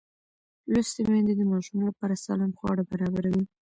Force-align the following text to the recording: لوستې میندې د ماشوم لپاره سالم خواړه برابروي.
لوستې 0.71 1.01
میندې 1.11 1.33
د 1.37 1.41
ماشوم 1.51 1.79
لپاره 1.89 2.21
سالم 2.25 2.51
خواړه 2.59 2.83
برابروي. 2.91 3.43